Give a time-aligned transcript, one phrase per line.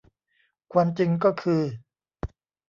[0.73, 1.61] ความจริงก็คือ